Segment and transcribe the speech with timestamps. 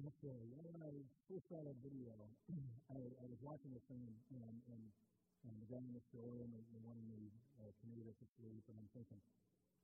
[0.00, 0.96] Okay, when I
[1.28, 2.08] first saw that video,
[2.88, 4.82] I, I was watching this thing, and, and, and,
[5.44, 7.28] and the guy in the store and the one in the
[7.60, 9.20] uh, computer to and I'm thinking,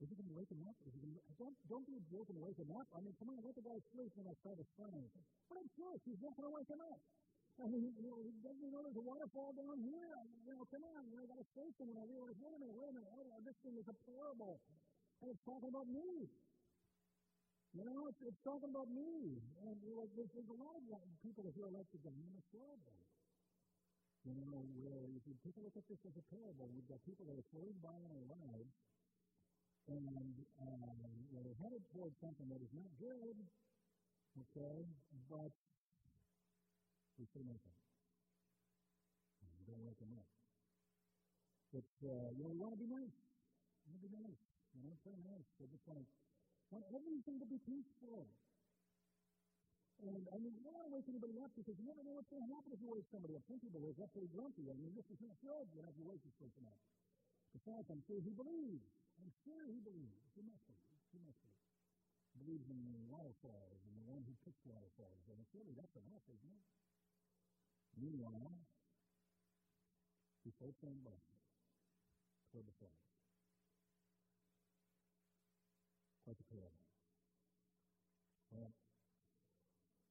[0.00, 0.76] is he going to wake him up?
[0.88, 2.88] Is he gonna, don't, don't be a jerk and wake him up.
[2.96, 5.04] I mean, come on, let the guy sleep when I saw the sun.
[5.52, 7.00] But I'm sure he's not going to wake him up.
[7.60, 10.08] I mean, you know, doesn't know there's a waterfall down here?
[10.16, 11.92] I you know, come on, I got to save him.
[11.92, 14.64] And I realized, wait a minute, wait a minute, this thing is a parable.
[15.20, 16.28] And it's talking about me.
[17.76, 19.36] You know, it's, it's talking about me.
[19.36, 20.82] And you know, there's, there's a lot of
[21.20, 22.96] people that feel like the dynamic parable.
[24.24, 27.04] You know, where if you take a look at this as a parable, we've got
[27.04, 28.72] people that are floating by in our lives,
[29.92, 33.36] and um, they're headed towards something that is not good,
[34.40, 34.82] okay,
[35.30, 35.52] but
[37.20, 37.76] we say nothing.
[39.60, 40.26] We don't wake them up.
[41.70, 43.14] But, uh, you know, we want to be nice.
[43.14, 44.40] We want to be nice.
[44.74, 45.46] You know, play nice.
[45.62, 46.25] We just to
[46.70, 48.26] want everything to be peaceful.
[49.96, 52.28] And I mean, you don't want to wake anybody up because you never know what's
[52.28, 53.44] going to happen if you wake somebody up.
[53.48, 54.68] Some people wake up pretty grumpy.
[54.68, 55.64] I mean, this is not good.
[55.72, 56.76] If you wake this person up.
[57.56, 58.84] Besides, I'm sure he believes.
[59.16, 60.20] I'm sure he believes.
[60.36, 61.00] He must believe.
[61.16, 61.64] He must believe.
[62.36, 65.24] He believes in the waterfalls and the one who picks waterfalls.
[65.32, 66.64] And surely that's enough, isn't it?
[67.96, 68.60] Meanwhile,
[70.44, 71.16] he floats on by
[72.52, 73.15] toward the flag.
[76.36, 76.68] Quite the.
[78.52, 78.72] Well,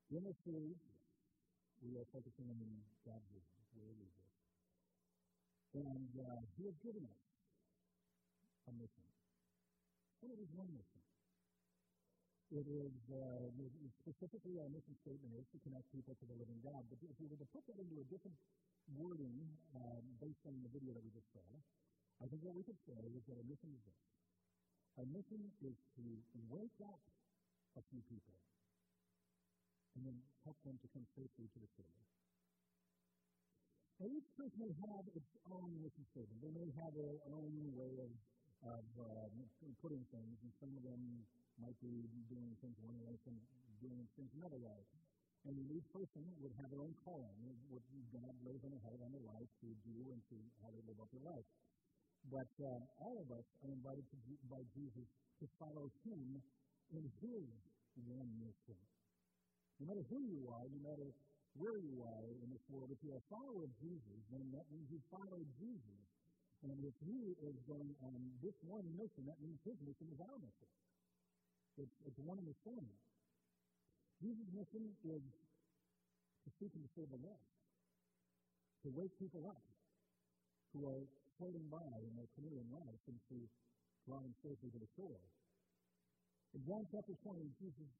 [0.10, 0.82] in this series,
[1.86, 2.66] we are focusing on
[3.06, 4.18] God's vision, where it is.
[5.86, 7.22] And uh, He has given us
[8.66, 9.06] a mission.
[10.26, 11.04] And it is one mission.
[12.58, 13.46] It is uh,
[14.02, 16.82] specifically our mission statement is to connect people to the living God.
[16.90, 18.38] But if we were to put that into a different
[18.98, 19.46] wording
[19.78, 21.46] um, based on the video that we just saw,
[22.22, 24.15] I think what we could say is that our mission is this.
[24.96, 26.04] Our mission is to
[26.48, 27.04] wake up
[27.76, 28.36] a few people
[29.96, 32.08] and then help them to come safely to the Savior.
[34.00, 36.40] Now, each person may have its own mission statement.
[36.44, 38.12] They may have their own way of,
[38.68, 39.28] of uh,
[39.80, 41.00] putting things, and some of them
[41.60, 43.40] might be doing things one way, some
[43.80, 44.80] doing things another way.
[45.48, 47.36] And each person would have their own calling,
[47.72, 50.84] what God lays on their heart on their life to do and to how they
[50.88, 51.48] live up their life.
[52.34, 54.18] But uh, all of us are invited to,
[54.50, 55.06] by Jesus
[55.42, 56.42] to follow Him
[56.94, 57.46] in His
[58.10, 58.80] one mission.
[59.80, 61.08] No matter who you are, no matter
[61.56, 64.90] where you are in this world, if you're a follower of Jesus, then that means
[64.92, 66.02] you follow Jesus.
[66.66, 70.40] And if He is going on this one mission, that means His mission is our
[70.42, 70.72] mission.
[71.78, 72.88] It's, it's one and the same.
[74.24, 77.52] Jesus' mission is to seek and to save the lost,
[78.84, 79.62] to wake people up
[80.72, 81.04] who are
[81.38, 83.38] floating by in their canoe in life and to
[84.08, 85.22] draw them safely to the shore.
[86.56, 87.92] In John chapter 20, Jesus,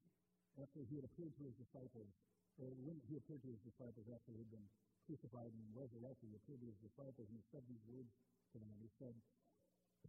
[0.56, 2.08] after he had appeared to his disciples,
[2.56, 4.68] or when he appeared to his disciples after he had been
[5.04, 8.08] crucified and resurrected, he appeared to his disciples and he said these words
[8.52, 8.72] to them.
[8.80, 9.14] He said,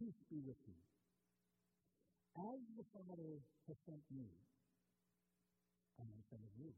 [0.00, 0.78] Peace be with you.
[2.38, 4.30] As the Father has sent me,
[5.98, 6.72] I am sending you.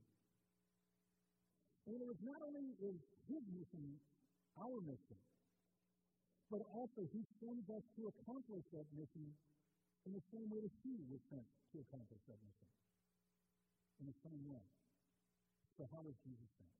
[1.86, 4.00] And it was not only is his mission
[4.58, 5.20] our mission,
[6.50, 9.22] but also he sends us to accomplish that mission
[10.04, 12.68] in the same way that he was sent to accomplish that mission.
[14.02, 14.64] In the same way.
[15.78, 16.74] So how was Jesus sent?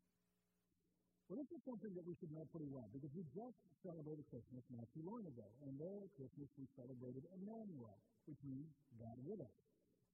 [1.30, 3.54] Well, this is something that we should know pretty well because we just
[3.86, 5.46] celebrated Christmas not too long ago.
[5.62, 7.94] And there at Christmas we celebrated Emmanuel,
[8.26, 8.66] which means
[8.98, 9.54] God with us.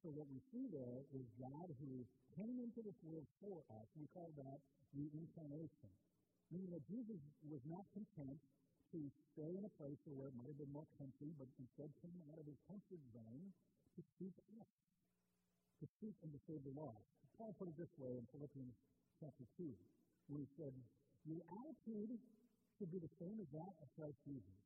[0.04, 2.04] So what we see there is God who
[2.36, 3.88] came into this world for us.
[3.96, 4.60] We call that
[4.92, 5.88] the incarnation.
[6.52, 7.16] Meaning that Jesus
[7.48, 8.36] was not content
[8.92, 9.00] to
[9.34, 12.38] stay in a place where it might have been more comfy, but instead came out
[12.38, 13.46] of his comfort zone
[13.98, 14.70] to seek us,
[15.82, 17.06] to seek and to save the lost.
[17.36, 18.76] Paul put it this way in Philippians
[19.20, 19.68] chapter 2,
[20.32, 20.72] where he said,
[21.26, 22.16] your attitude
[22.78, 24.58] should be the same as that of Christ Jesus,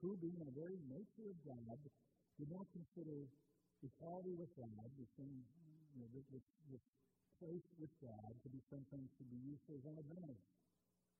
[0.00, 1.78] who, being in the very nature of God,
[2.38, 3.26] did not consider
[3.82, 5.38] equality with God, the same,
[5.94, 6.84] you know, this, this, this
[7.38, 10.46] place with God, to be something to be used as an advantage,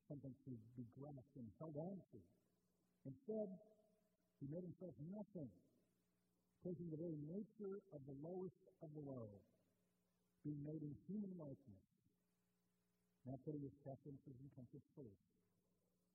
[0.09, 2.19] something to be grasped and held on to.
[3.07, 3.49] Instead,
[4.41, 5.51] he made himself nothing,
[6.65, 9.29] taking the very nature of the lowest of the low,
[10.43, 11.85] being made in human likeness
[13.29, 15.23] not putting his preferences and comforts first.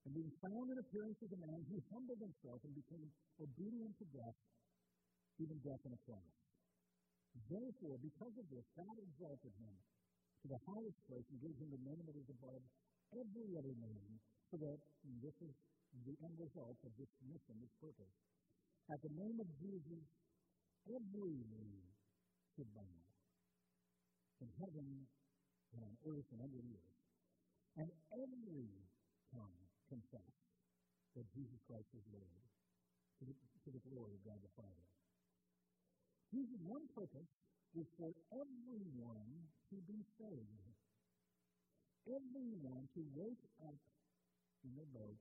[0.03, 3.07] And being found in appearance as a man, he humbled himself and became
[3.39, 4.37] obedient to death,
[5.39, 6.33] even death on a cross.
[7.47, 9.75] Therefore, because of this, God exalted him
[10.43, 12.61] to the highest place and gave him the name that is above
[13.13, 13.73] every other
[14.53, 14.77] so that
[15.21, 15.53] this is
[16.05, 18.13] the end result of this mission, this purpose.
[18.93, 20.05] At the name of Jesus,
[20.89, 21.81] every knee
[22.53, 22.93] should bow
[24.41, 25.07] in heaven
[25.81, 26.97] on earth and under the earth.
[27.81, 28.69] And every
[29.33, 30.33] tongue confess
[31.17, 32.45] that Jesus Christ is Lord
[33.17, 34.85] to the, to the glory of God the Father.
[36.29, 37.29] Jesus' one purpose
[37.73, 39.33] is for everyone
[39.73, 40.72] to be saved.
[42.03, 43.79] Everyone to wake up
[44.63, 45.19] in their boat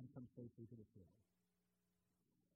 [0.00, 1.12] and come safely to the shore.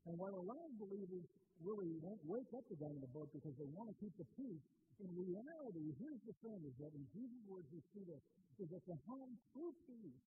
[0.08, 1.26] And while a lot of believers
[1.60, 4.28] really won't wake up to get in the boat because they want to keep the
[4.38, 4.64] peace,
[5.02, 8.22] in reality, here's the thing, is that in Jesus' words we see this,
[8.56, 10.20] is that to have true peace,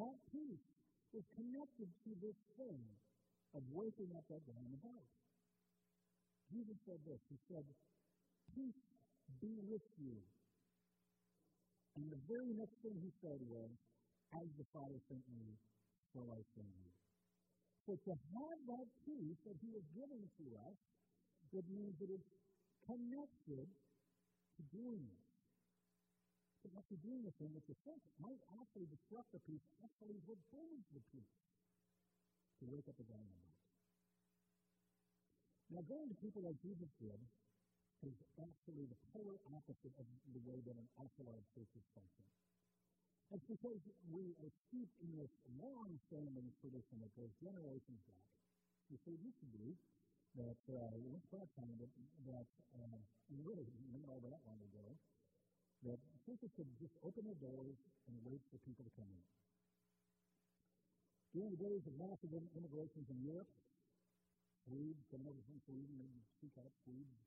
[0.00, 0.64] that peace
[1.12, 2.80] is connected to this thing
[3.52, 5.08] of waking up that guy in the boat.
[6.52, 7.64] Jesus said this, he said,
[8.54, 8.80] peace
[9.42, 10.16] be with you.
[11.96, 13.72] And the very next thing he said was,
[14.36, 15.56] as the Father sent me,
[16.12, 16.92] so I send you.
[17.88, 20.76] So to have that peace that he is giving to us,
[21.56, 22.32] it means that it's
[22.84, 25.24] connected to doing it.
[26.60, 30.18] But what you're doing this thing that you think might actually disrupt the peace, actually
[30.28, 31.36] what brings the peace
[32.60, 33.56] to wake up the guy in the boat.
[35.72, 37.20] Now, going to people like Jesus did
[38.04, 42.36] is actually the polar opposite of the way that an authorized church is functioning.
[43.32, 48.26] It's because we are steeped in this long-standing tradition that goes generations back.
[48.92, 49.66] You see, it used to be
[50.38, 51.92] that uh, once upon a time that,
[52.28, 52.48] that
[52.78, 53.00] uh,
[53.42, 54.86] really not all that long ago,
[55.90, 57.74] that churches could just open their doors
[58.06, 59.24] and wait for people to come in.
[61.34, 63.50] During the days of massive immigration from Europe,
[64.64, 65.98] Swedes, come over from Sweden,
[66.38, 67.25] seek out Swedes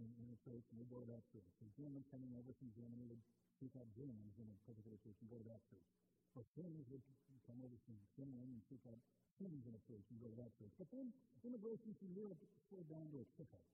[0.00, 1.48] in, in the church, and they'd go to that church.
[1.60, 3.22] The Germans coming over from Germany would
[3.56, 5.88] seek out Germans in a particular church and go to that church.
[6.36, 7.04] Or Finns would
[7.48, 9.00] come over from Finland and seek out
[9.40, 10.72] Finns in a church and go to that church.
[10.76, 11.12] But then
[11.44, 13.64] immigration from Europe slowed down to a trickle.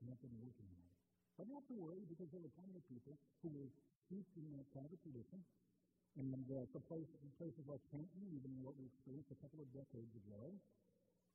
[0.00, 0.92] And that didn't work anymore.
[1.36, 3.68] But not to worry, because there were plenty of people who were
[4.06, 5.42] steeped in kind of tradition.
[6.14, 7.10] And uh, so places,
[7.42, 10.54] places like Canton, even what we experienced a couple of decades ago,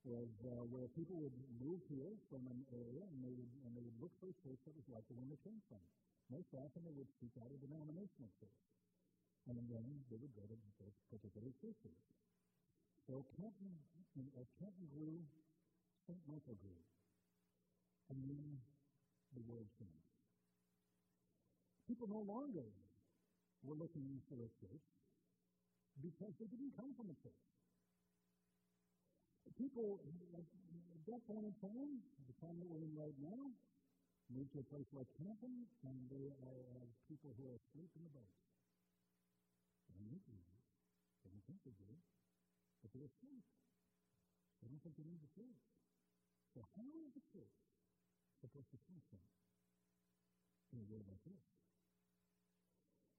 [0.04, 3.84] was uh, where people would move here from an area and they would, and they
[3.84, 5.82] would look for a church that was like the one they came from.
[6.32, 8.60] Most often they would seek out a denominational church.
[9.48, 11.96] And then they would go to those particular churches.
[13.08, 13.72] So Canton,
[14.38, 15.18] as Canton grew,
[16.06, 16.20] St.
[16.28, 16.80] Michael grew.
[18.12, 18.62] And then
[19.34, 20.14] the world changed.
[21.90, 22.66] People no longer
[23.66, 24.86] were looking for a church
[25.98, 27.44] because they didn't come from a church.
[29.60, 30.00] People
[31.04, 33.52] that point in time, the time that we're in right now,
[34.32, 38.08] move to a place like Canton, and they are uh, people who are asleep in
[38.08, 38.32] the boat.
[39.84, 40.64] They don't need Jesus.
[41.20, 41.92] They don't think they do,
[42.80, 43.44] but they're asleep.
[44.64, 45.60] They don't think they need the church.
[46.56, 47.60] So how is the church
[48.40, 49.20] supposed to function
[50.72, 51.44] in a world like this?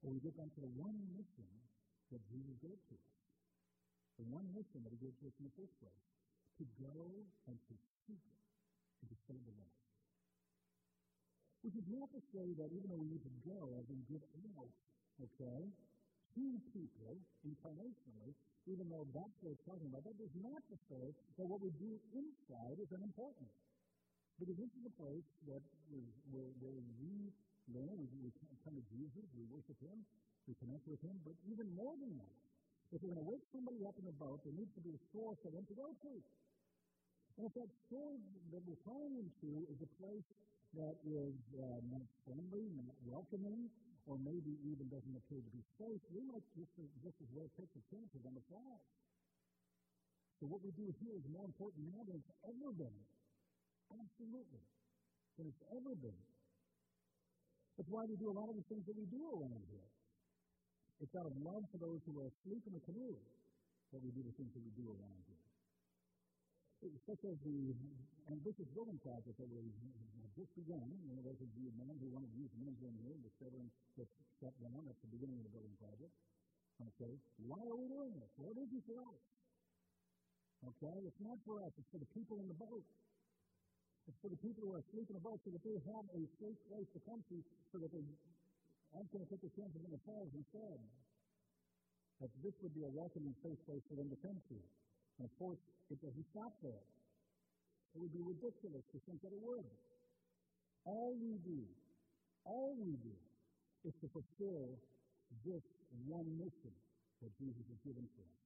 [0.02, 1.46] Well, we get back to the one mission
[2.10, 3.14] that Jesus gave to us.
[4.18, 6.11] The one mission that he gave to us in the first place.
[6.60, 6.98] To go
[7.48, 7.74] and to
[8.06, 8.22] seek
[9.02, 9.82] and to the lost.
[11.62, 14.22] Which is not to say that even though we need to go as in give
[14.52, 14.70] out,
[15.22, 15.62] okay,
[16.34, 16.44] to
[16.74, 17.14] people
[17.44, 18.34] incarnationally,
[18.70, 21.04] even though that's what we're talking about, that does not to say
[21.38, 23.50] that what we do inside is unimportant.
[24.38, 27.30] Because this is a place that is, where, where we
[27.74, 29.98] learn, we, we come to Jesus, we worship Him,
[30.46, 32.38] we connect with Him, but even more than that,
[32.90, 35.00] if we're going to wake somebody up in the boat, there needs to be a
[35.14, 36.12] source for them to go to.
[37.40, 40.28] If that source that we're calling into is a place
[40.76, 43.72] that is uh, not friendly, not welcoming,
[44.04, 47.72] or maybe even doesn't appear to be safe, we might just, just as well take
[47.72, 48.76] the chances on the fly.
[50.40, 52.98] So what we do here is more important now than it's ever been.
[53.96, 54.64] Absolutely.
[55.38, 56.22] Than it's ever been.
[57.80, 59.88] That's why we do a lot of the things that we do around here.
[61.00, 63.16] It's out of love for those who are asleep in the canoe
[63.96, 65.41] that we do the things that we do around here
[66.82, 67.58] such as the
[68.26, 69.70] ambitious building project that we
[70.34, 70.82] just begun.
[70.82, 72.74] You know, there's a man who wanted to use the room
[73.06, 74.10] here, the children just
[74.42, 76.10] shut down at the beginning of the building project.
[76.82, 77.14] Okay,
[77.46, 78.30] why are we doing this?
[78.34, 79.22] What is it for us?
[80.74, 82.82] Okay, it's not for us, it's for the people in the boat.
[84.10, 86.22] It's for the people who are asleep in the boat so that they have a
[86.42, 87.36] safe place to come to
[87.70, 88.02] so that they
[88.90, 90.78] aren't going to take a chance of themselves instead.
[92.18, 94.58] That this would be a welcoming safe place for them to come to.
[95.18, 96.84] And of course, it doesn't stop there.
[97.92, 99.68] It would be ridiculous to think that it would.
[100.88, 101.60] All we do,
[102.48, 103.16] all we do,
[103.84, 104.78] is to fulfill
[105.44, 105.62] this
[106.08, 106.74] one mission
[107.20, 108.42] that Jesus has given to us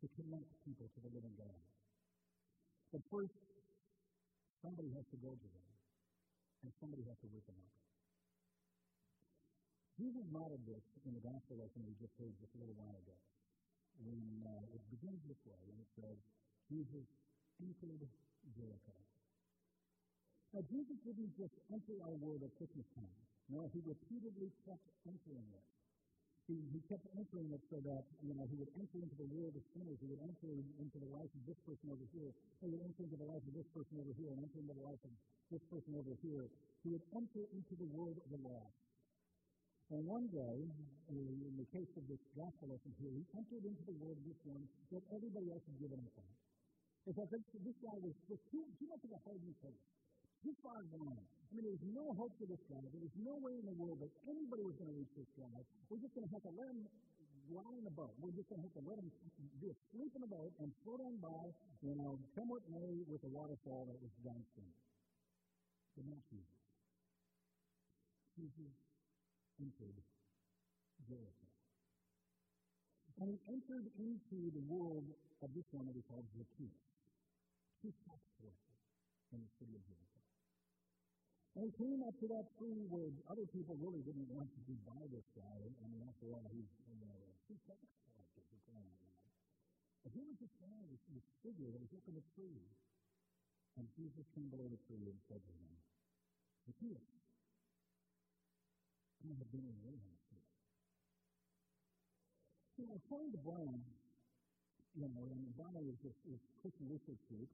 [0.00, 1.60] to connect people to the living God.
[2.92, 3.36] But first,
[4.64, 5.68] somebody has to go to them,
[6.64, 7.74] and somebody has to wake them up.
[10.00, 13.16] Jesus modeled this in the gospel lesson we just heard just a little while ago.
[14.00, 16.18] When uh, it begins this way, and it says,
[16.70, 17.06] Jesus
[17.60, 18.06] entered
[18.56, 18.96] Jericho.
[20.54, 23.18] Now, Jesus didn't just enter our world at Christmas time.
[23.50, 25.66] No, he repeatedly kept entering it
[26.50, 29.54] he, he kept entering it so that, you know, he would enter into the world
[29.54, 30.02] of sinners.
[30.02, 32.34] He would enter into the life of this person over here.
[32.58, 34.74] And he would enter into the life of this person over here and enter into
[34.74, 35.14] the life of
[35.54, 36.50] this person over here.
[36.82, 38.89] He would enter into the world of the lost.
[39.90, 40.56] And one day,
[41.10, 44.62] in the case of this gospel lesson here, he entered into the world this one
[44.94, 46.30] that everybody else had given up on.
[47.10, 49.82] As if this guy was just too, too much of a hardened case
[50.40, 51.20] too far gone.
[51.20, 52.80] I mean, there was no hope for this guy.
[52.80, 55.58] There was no way in the world that anybody was going to reach this guy.
[55.90, 56.80] We're just going to have to let him
[57.50, 58.14] lie in the boat.
[58.22, 59.08] We're just going to have to let him
[59.60, 61.42] be asleep in the boat and float on by,
[61.84, 64.72] you know, somewhat may with a waterfall that was downstream.
[65.98, 66.56] But not Jesus.
[68.38, 68.89] Jesus
[69.60, 69.96] entered
[71.06, 71.48] Jericho.
[73.20, 75.04] And he entered into the world
[75.44, 76.84] of this one that he calls Zacchaeus.
[77.84, 78.76] Chief tax collector
[79.36, 80.20] in the city of Jericho.
[81.56, 84.78] And he came up to that tree where other people really didn't want to be
[84.86, 85.58] by this guy.
[85.82, 87.80] I mean, after all, he's, you know, two tax
[88.70, 89.10] going on.
[90.00, 92.64] But here was this guy, this, this figure that was up in the tree.
[93.76, 95.72] And Jesus came below the tree and said to him,
[96.64, 97.19] Zacchaeus,
[99.20, 100.46] I have been in Abraham's tree.
[102.80, 103.76] You know, according to Barna,
[104.96, 107.52] you know, and Barna is this, this Christian research group,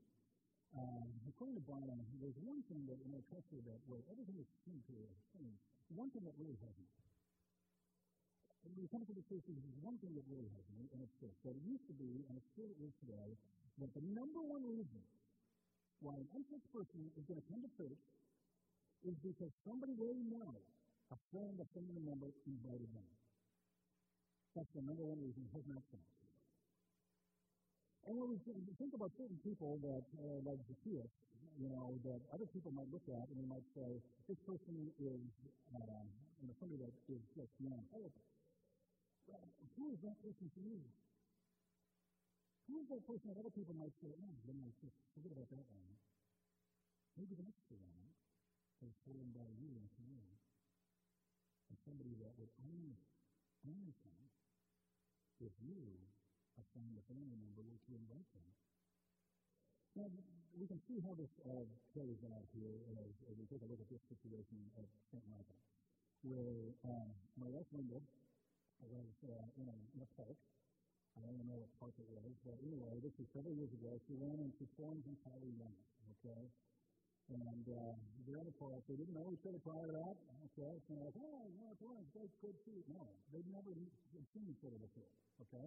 [0.78, 4.46] um, according to Barna, there's one thing that in our culture that where everything is
[4.62, 5.58] seemed to have changed,
[5.90, 6.90] one thing that really hasn't.
[8.62, 11.34] When we come to the truth, there's one thing that really hasn't, and it's this.
[11.46, 13.30] That it used to be, and it still is today,
[13.82, 15.02] that the number one reason
[15.98, 18.02] why an unchurched person is going to come to church
[19.06, 20.58] is because somebody they know,
[21.12, 23.08] a friend, a family member, invited them.
[24.56, 26.16] That's the number one reason has not changed.
[28.06, 28.38] And when we
[28.78, 31.10] think about certain people that, uh, like Zacchaeus,
[31.58, 33.98] you know, that other people might look at and they might say,
[34.30, 35.26] this person is,
[35.74, 36.04] uh,
[36.38, 38.14] you know, somebody that is just beyond hope.
[39.26, 39.42] Well,
[39.74, 40.78] who is that person to you?
[42.70, 45.50] Who is that person that other people might say, oh, they might just forget about
[45.50, 45.90] that one.
[47.18, 47.90] Maybe the next one
[48.86, 50.20] is fallen by you and to me.
[51.84, 52.96] Somebody that would only,
[53.60, 53.92] come
[55.40, 55.76] if you
[56.56, 58.48] a friend, a family member, were to invite them.
[59.96, 60.08] Now,
[60.56, 63.80] we can see how this all plays out here as, as we take a look
[63.80, 65.24] at this situation at St.
[65.28, 65.60] Michael,
[66.24, 68.00] where um, my wife Linda
[68.80, 70.36] was uh, in, a, in a park.
[71.16, 73.96] I don't know what park it was, but anyway, this was several years ago.
[74.04, 75.76] She ran into Florence and Kylie Young,
[76.20, 76.44] okay?
[77.26, 77.92] And uh,
[78.22, 78.86] they're in the park.
[78.86, 80.14] They didn't know each other prior to that.
[80.54, 82.86] Okay, it's kind of like, oh, you know, Florence, great, good, sweet.
[82.86, 83.02] No,
[83.34, 83.74] they'd never
[84.30, 85.10] seen each other before,
[85.42, 85.66] okay?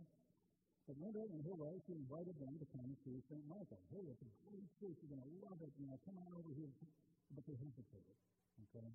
[0.89, 3.45] But Linda and her wife, she invited them to come to St.
[3.45, 3.77] Michael.
[3.93, 4.97] Hey, it's a great church.
[5.05, 5.69] You're going to love it.
[5.77, 6.73] You know, come on over here.
[7.29, 8.17] But they hesitated.
[8.73, 8.89] Okay?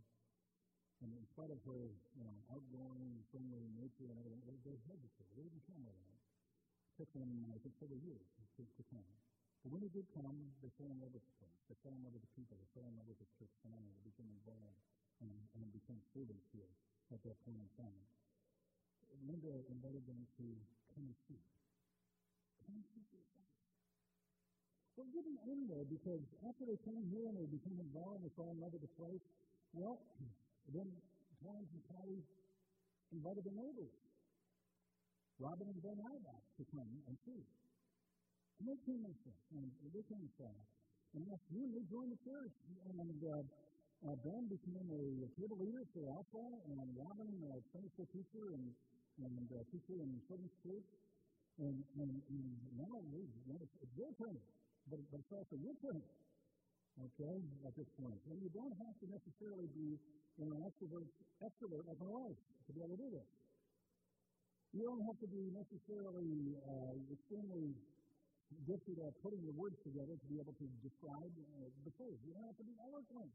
[1.06, 5.32] And in spite of her, you know, outgoing, friendly nature and everything, they, they hesitated.
[5.38, 6.18] They didn't come with them.
[6.18, 8.26] It took them, I think, several years
[8.58, 9.06] to, to come.
[9.64, 11.56] But when they did come, they fell in love with the place.
[11.72, 12.52] They fell in love with the people.
[12.60, 13.88] They fell in love with the church family.
[13.96, 14.76] They became involved
[15.24, 16.68] and, and became servants here
[17.08, 18.04] at that point in time.
[19.24, 20.44] Linda invited them to
[20.92, 21.40] come and see.
[24.94, 28.28] Well, it didn't end there because after they came here and they became involved and
[28.28, 29.24] they fell in love with the place,
[29.72, 29.98] well,
[30.76, 30.86] then
[31.42, 32.20] Torrance and Patty
[33.10, 33.90] invited their neighbors,
[35.40, 37.42] Robin and Ben Albach, to come and see.
[38.60, 40.56] And they and said, and they came and said,
[41.14, 42.54] and they joined the church.
[42.86, 43.42] And uh,
[44.04, 48.66] uh, Ben became a, table leader for Alpha, and Robin a Sunday school teacher and,
[49.22, 50.86] and uh, teacher in children's church.
[51.62, 52.44] And, and, and
[52.78, 54.34] now it's, it's your turn,
[54.90, 56.02] but, but it's also your turn.
[56.94, 58.22] Okay, at this point.
[58.30, 59.98] And you don't have to necessarily be
[60.38, 61.10] you know, an extrovert,
[61.42, 63.28] extrovert like my wife to be able to do this.
[64.74, 67.74] You don't have to be necessarily uh, extremely
[68.68, 72.18] gifted at putting the words together to be able to describe uh, the faith.
[72.24, 73.32] You don't have to be eloquent.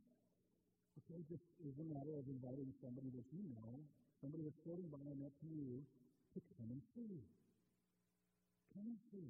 [1.06, 3.72] Okay, just is a matter of inviting somebody that you know,
[4.20, 5.80] somebody that's floating by next to you,
[6.36, 7.24] to come and see
[8.74, 9.30] can see.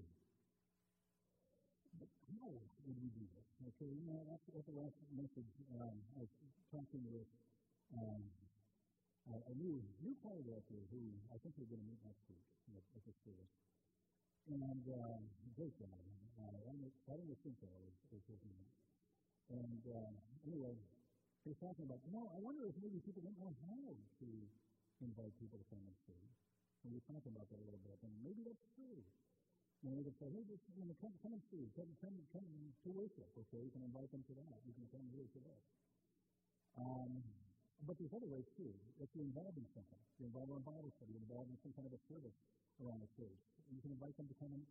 [1.97, 3.47] But how would we do this?
[3.73, 6.31] Okay, you know, that's, that's the last message um, I was
[6.71, 7.27] talking with
[7.97, 8.21] um,
[9.29, 11.01] a new, new choir director who
[11.33, 12.45] I think we're going to meet next week
[12.77, 13.53] at, at the service.
[14.49, 15.21] And um,
[15.53, 16.01] great guy.
[16.41, 16.73] Uh,
[17.05, 18.69] Adam Jacinto is, is his name.
[19.53, 20.09] And uh,
[20.49, 20.73] anyway,
[21.45, 24.27] he was talking about, you know, I wonder if maybe people don't know how to
[25.05, 26.17] invite people to come and see.
[26.81, 29.05] And we talked about that a little bit, and maybe that's true.
[29.85, 32.43] Know, you can say, hey, just, you know, come, come and see, come, come, come
[32.83, 33.61] to worship, okay?
[33.63, 34.59] You can invite them to that.
[34.65, 35.63] You can come here to this.
[36.75, 37.21] Um,
[37.85, 38.73] but there's other ways too.
[38.97, 41.71] If you're involved in something, you're involved in a Bible study, you're involved in some
[41.77, 42.35] kind of a service
[42.83, 44.65] around the church, you can invite them to come and,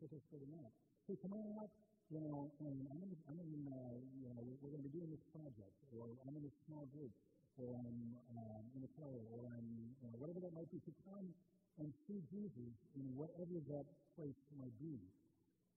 [0.00, 0.72] participate in that.
[1.04, 1.68] Hey, come on out,
[2.08, 5.12] you know, and I'm in, I'm in uh, you know, we're going to be doing
[5.12, 7.12] this project, or I'm in a small group,
[7.60, 9.68] or I'm um, in a choir, or I'm,
[10.00, 11.28] you know, whatever that might be, to come
[11.84, 14.96] and see Jesus in whatever that place might be.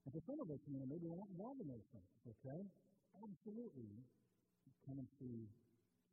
[0.08, 2.64] And for some of us, you know, maybe we're not involved in those things, okay?
[3.20, 3.92] Absolutely,
[4.88, 5.52] come and see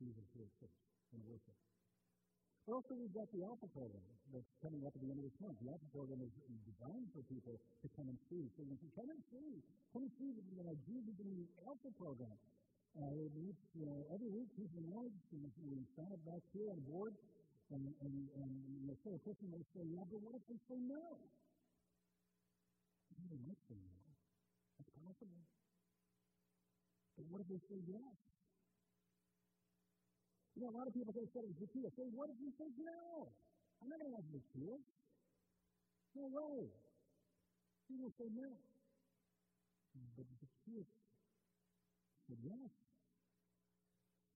[0.03, 0.71] Jesus here at
[1.15, 1.68] and worship.
[2.69, 5.57] Also, we've got the Alpha program that's coming up at the end of this month.
[5.65, 6.29] The Alpha program is
[6.69, 8.45] designed for people to come and see.
[8.61, 9.65] So you can come and see.
[9.97, 12.37] Come and see you know, Jesus in the Alpha program.
[12.93, 17.17] Uh, we, you know, every week, people know, we sign up back here on board,
[17.73, 18.53] and, and, and
[18.85, 21.01] you say a person may say, yeah, but what if they say no?
[23.17, 23.97] They might say no.
[24.77, 25.41] That's possible.
[27.17, 28.17] But what if they say yes?
[30.59, 31.95] You know, a lot of people say, study Zacchaeus.
[31.95, 33.31] Say, what if you say no?
[33.79, 34.83] I'm not going to have Zacchaeus.
[36.19, 36.67] No way.
[37.87, 38.51] He will say no.
[40.19, 40.91] But Zacchaeus
[42.27, 42.71] said yes.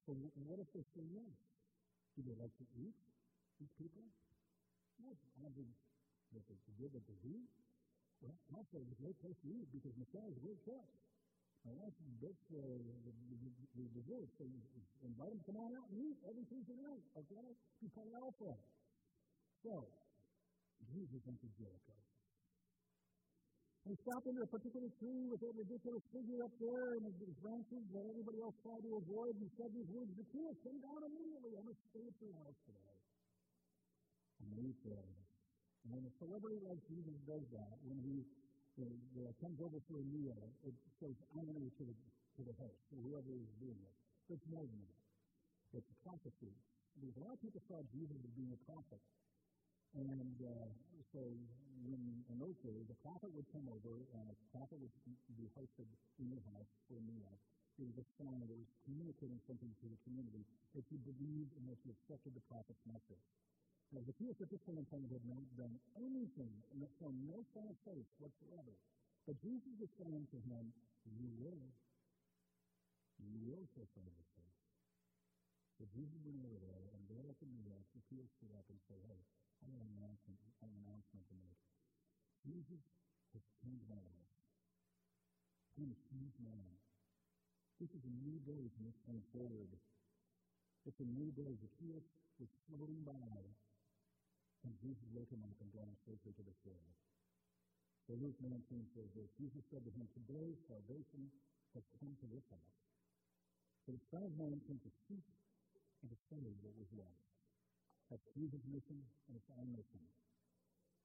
[0.06, 0.14] So
[0.46, 1.34] what if they say yes?
[2.14, 2.94] Do they like to eat,
[3.58, 4.06] these people?
[5.02, 5.74] No, I don't think
[6.38, 7.50] that they good that they eat.
[8.22, 10.86] Well, also, a great place to eat because Messiah is a great chef.
[11.62, 14.30] Want to get uh, the, the, the divorce.
[14.34, 14.42] So
[15.06, 17.04] invite them to come on out and eat every Tuesday night.
[17.22, 17.46] Okay?
[17.94, 18.52] Part of Alpha.
[19.62, 19.74] So,
[20.90, 21.94] Jesus went to Jericho.
[23.82, 27.82] He stopped under a particular tree with a ridiculous figure up there and his branches
[27.94, 29.34] that everybody else tried to avoid.
[29.42, 31.52] He said these words, The king come down immediately.
[31.58, 32.98] I must stay at your house today.
[34.42, 35.06] And he said,
[35.82, 38.22] and when a celebrity like Jesus does that, when he
[38.80, 41.96] the, the comes over for a meal, it says honor to the,
[42.38, 43.94] to the host, to whoever is doing it.
[44.32, 45.02] It's more than that.
[45.76, 46.52] It's a prophecy.
[46.96, 49.00] Because a lot of people saw Jesus as being a prophet.
[49.92, 50.68] And uh,
[51.12, 51.20] so
[51.84, 52.00] when
[52.32, 54.92] in those days, a prophet would come over and a prophet would
[55.36, 55.88] be hosted
[56.20, 57.32] in your house for a meal.
[57.80, 60.44] It was a sign that was communicating something to the community
[60.76, 63.24] that you believed and that you accepted the prophet's message.
[63.92, 67.12] Now, the Jewish at this point in time had not done anything and had shown
[67.28, 68.72] no sign of faith whatsoever.
[69.28, 70.72] But Jesus was saying to him,
[71.12, 71.60] You will.
[73.20, 74.58] You will signs of faith.
[75.76, 78.96] So Jesus went over there, and there at the meal, Zacchaeus stood up and said,
[79.04, 79.20] Hey,
[79.60, 81.60] I have an announcement, an announcement to make.
[82.48, 82.82] Jesus
[83.36, 84.32] has changed my life.
[85.76, 86.70] I'm a changed man.
[87.76, 89.68] This is a new day from this point forward.
[90.88, 91.52] It's a new day.
[91.60, 92.08] Zacchaeus
[92.40, 93.20] was floating by
[94.62, 96.86] and Jesus woke him up and him safely to the shore.
[98.06, 98.58] So Luke 19
[98.94, 101.30] says this Jesus said to him, Today salvation
[101.74, 102.78] has come to this house.
[103.86, 105.26] For the Son of Man came to seek
[106.02, 107.26] and to save what was lost.
[108.10, 108.98] That's Jesus' mission
[109.30, 110.02] and it's our mission.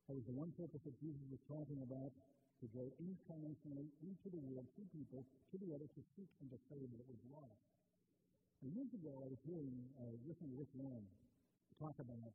[0.06, 2.14] That was the one purpose that Jesus was talking about
[2.62, 6.60] to go incarnationally into the world to people, to the other, to seek and to
[6.70, 7.62] save what was lost.
[8.66, 11.06] And years ago, I was hearing, uh, listening to Rick Warren
[11.78, 12.34] talk about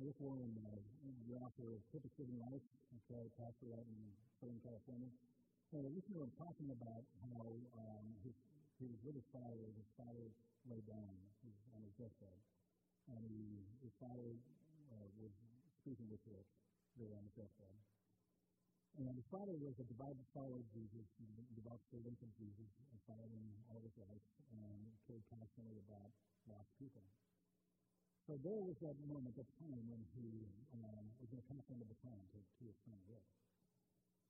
[0.00, 0.80] Rick Warren, uh,
[1.28, 2.64] the author of Purpose Driven Life,
[3.04, 4.00] okay, pastor out in
[4.40, 5.12] Southern California.
[5.76, 7.44] And I listened to him talking about how
[7.76, 8.32] um, his,
[8.80, 10.32] his father, his father
[10.64, 11.12] laid down
[11.76, 12.40] on his deathbed.
[13.12, 14.32] And he, his father
[14.96, 15.32] uh, was
[15.84, 16.48] speaking with Rick
[16.96, 17.76] there on his deathbed.
[18.96, 21.04] And his father was a devout follower of Jesus,
[21.52, 24.24] devout servant of Jesus, and following all his life,
[24.56, 26.12] and cared constantly about
[26.48, 27.04] lost people.
[28.22, 30.46] So there was that moment, that time when he
[30.78, 33.26] um, was going to pass on the baton to, to his son Rick.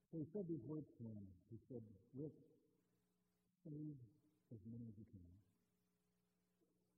[0.08, 1.24] So he said these words to him.
[1.52, 1.84] He said,
[2.16, 2.32] Rick,
[3.68, 3.96] save
[4.48, 5.32] as many as you can.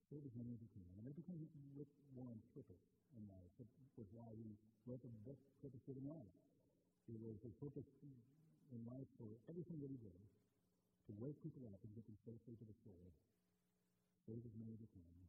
[0.07, 0.87] Save as many as you can.
[1.03, 1.43] And it became
[1.75, 2.83] Rick Warren's purpose
[3.19, 3.51] in life.
[3.59, 3.67] It
[3.99, 4.55] was why he
[4.87, 6.35] wrote the book, Purpose Driven Life.
[7.11, 7.91] It was his purpose
[8.71, 10.23] in life for everything that he did
[11.07, 13.11] to wake people up and get them safely to the shore.
[14.31, 15.24] Save as many as you can.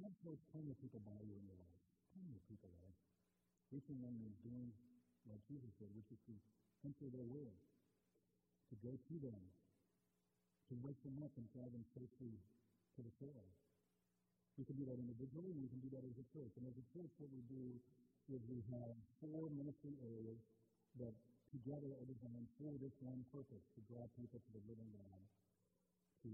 [0.00, 1.80] God throws plenty of people by you in your life.
[2.16, 2.96] Plenty of people there.
[3.68, 4.72] Reaching them and doing
[5.28, 6.34] like Jesus did, which is to
[6.88, 7.52] enter their will,
[8.72, 9.42] to go to them,
[10.72, 12.32] to wake them up and drive them safely
[12.96, 13.44] to the shore.
[14.56, 16.52] We can do that individually, we can do that as a church.
[16.56, 17.76] And as a church, what we do
[18.32, 20.40] is we have four ministry areas
[20.96, 21.12] that
[21.52, 25.20] together are designed for this one purpose, to draw people to the living God
[26.24, 26.30] to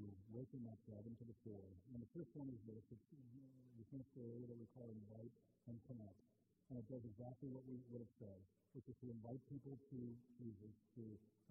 [0.67, 1.69] up, drive them to the shore.
[1.93, 2.83] And the first one is this.
[2.91, 5.33] It's the ministry area that we call invite
[5.71, 6.21] and connect.
[6.69, 8.41] And it does exactly what we would have said,
[8.75, 10.01] which is to invite people to
[10.39, 11.05] Jesus, to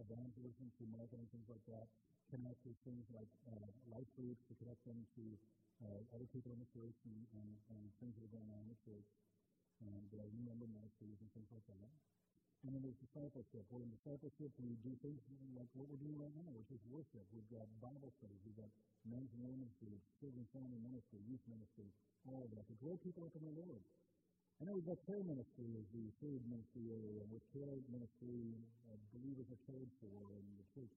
[0.04, 1.88] evangelism, to marketing, things like that.
[2.34, 5.24] Connect with things like uh, life groups, to connect them to
[5.86, 8.70] uh, other people in the church and, and, and things that are going on in
[8.72, 9.08] the church.
[9.84, 11.92] And uh, new member ministries and things like that.
[12.66, 13.62] And then there's discipleship.
[13.70, 15.22] Well, in discipleship, we do things
[15.54, 17.22] like what we're doing right now, which is worship.
[17.30, 18.42] We've got Bible studies.
[18.42, 18.74] We've got
[19.06, 21.86] men's and women's groups, children's family ministry, youth ministry,
[22.26, 23.86] all of that to grow people up in the Lord.
[24.58, 28.58] And then we've got care ministry as the third ministry area, with care ministry,
[28.90, 30.94] uh, believers are cared for, and the church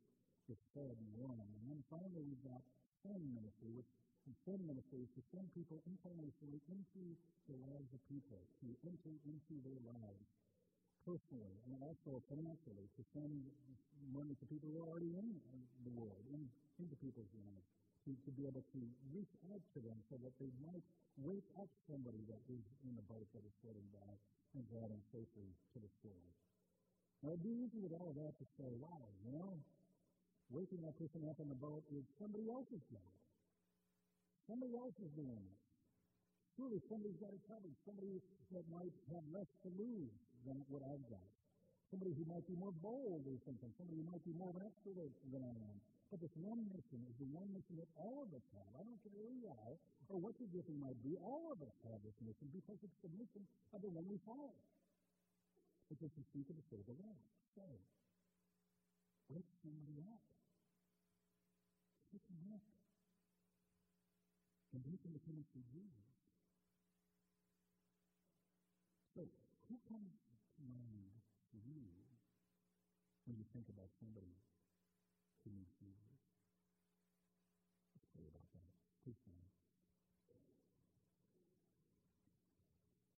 [0.49, 1.37] gets fed and run.
[1.37, 2.65] And then finally, we've got
[3.05, 3.93] send ministry, which
[4.29, 7.17] and ministry is to send people incarnationally into
[7.49, 10.25] the lives of people, to enter into their lives
[11.09, 13.33] personally and also financially to send
[14.13, 15.27] money to people who are already in
[15.89, 16.45] the world, in,
[16.77, 17.65] into people's lives,
[18.05, 18.81] to, to be able to
[19.17, 20.85] reach out to them so that they might
[21.25, 24.13] wake up somebody that is in the boat that is floating by
[24.53, 26.29] and draw them safely to the shore.
[27.25, 29.57] Now, it'd be easy with all that to say, wow, you know,
[30.53, 33.13] waking that person up in the boat is somebody else's job.
[34.47, 35.59] Somebody else is doing it.
[36.57, 37.75] Surely somebody's got it covered.
[37.85, 38.23] Somebody
[38.55, 40.15] that might have less to lose
[40.47, 41.29] than what I've got.
[41.89, 43.73] Somebody who might be more bold or something.
[43.81, 45.77] Somebody who might be more of an extrovert than I am.
[46.13, 48.71] But this one mission is the one mission that all of us have.
[48.77, 49.75] I don't care who you are
[50.09, 51.17] or what your gifting might be.
[51.21, 54.57] All of us have this mission because it's the mission of the one we follow.
[55.89, 57.21] It's just to speak the Spirit of God.
[57.57, 57.65] So,
[59.33, 60.21] wake somebody up.
[62.13, 62.65] Wake them up.
[64.77, 66.09] And make them come to Jesus.
[69.17, 70.28] So, who comes
[70.67, 71.15] mind
[71.53, 71.85] you
[73.27, 74.35] when you think about somebody
[75.45, 76.08] who needs Jesus?